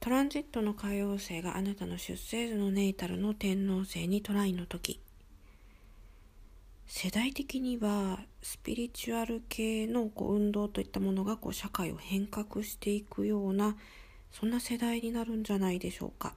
[0.00, 4.98] トランジットの海王星があなたの出生図のネイタルの天王星にトライの時
[6.86, 13.76] 世代的にはスピリチュアル系のこう運動といったものがこう社会を変革していくような
[14.32, 16.34] そんな世代になるんじゃないでしょうか。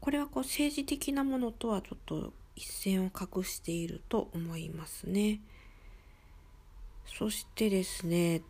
[0.00, 5.40] これはこう政治的なものとはちょっと一線を画していると思いますね。
[7.06, 8.40] そしてですね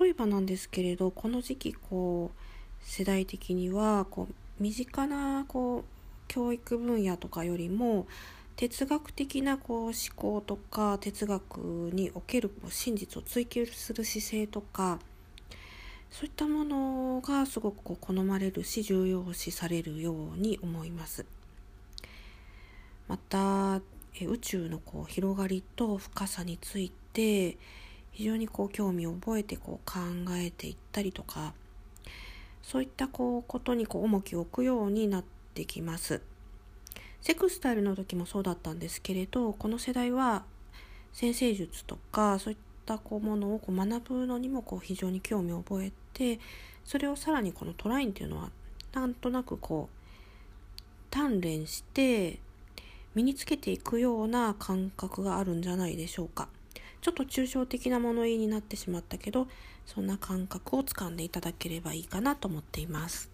[0.00, 2.53] 例えばなんですけれどこの時期こう
[2.84, 5.84] 世代的にはこう身近なこう
[6.28, 8.06] 教育分野とかよりも
[8.56, 11.58] 哲学的なこう思考とか哲学
[11.92, 15.00] におけるこう真実を追求する姿勢とか
[16.10, 21.26] そういったものがすごくこう好まれるし重要視されるように思います。
[23.08, 23.80] また
[24.22, 27.56] 宇宙のこう広がりと深さについて
[28.12, 29.98] 非常にこう興味を覚えてこう考
[30.36, 31.52] えていったりとか
[32.74, 36.20] そういったこうことにこう重きを置くようになってきます。
[37.20, 40.42] セクスタイルの時もそうだったんですけれどこの世代は
[41.12, 46.40] 先生術とかそういったこうものをこう学ぶのにもこう非常に興味を覚えて
[46.84, 48.50] それをさらにこのトラインっていうのは
[48.92, 49.88] なんとなくこ
[51.12, 52.40] う鍛錬して
[53.14, 56.48] 身につけていくような感覚があるんじゃないでしょうか。
[57.04, 59.46] ちょっと抽象的な物言いになってしまったけど
[59.84, 63.33] そんな感覚をつかんでいただければいいかなと思っています。